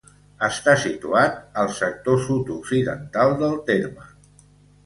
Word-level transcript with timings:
Està 0.45 0.73
situat 0.83 1.37
al 1.65 1.69
sector 1.81 2.19
sud-occidental 2.31 3.37
del 3.43 3.55
terme. 3.71 4.09